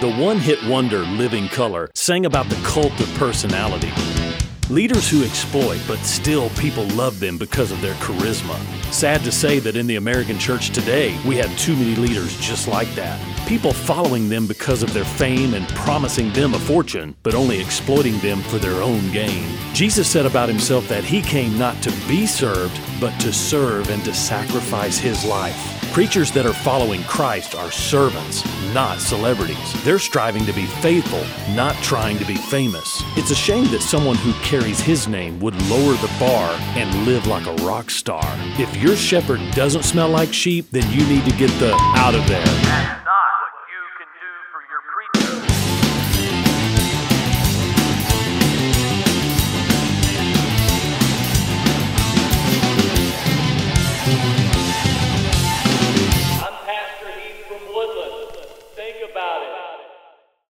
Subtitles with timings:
[0.00, 3.90] The one hit wonder Living Colour sang about the cult of personality.
[4.70, 8.54] Leaders who exploit, but still people love them because of their charisma.
[8.92, 12.68] Sad to say that in the American church today, we have too many leaders just
[12.68, 13.18] like that.
[13.48, 18.18] People following them because of their fame and promising them a fortune, but only exploiting
[18.18, 19.56] them for their own gain.
[19.72, 24.04] Jesus said about himself that he came not to be served, but to serve and
[24.04, 25.76] to sacrifice his life.
[25.92, 28.44] Preachers that are following Christ are servants,
[28.74, 29.84] not celebrities.
[29.84, 31.24] They're striving to be faithful,
[31.54, 33.02] not trying to be famous.
[33.16, 37.26] It's a shame that someone who carries his name would lower the bar and live
[37.28, 38.24] like a rock star.
[38.58, 42.26] If your shepherd doesn't smell like sheep, then you need to get the out of
[42.26, 42.44] there.
[42.44, 44.82] That's not what you can do for your
[45.42, 45.47] preacher.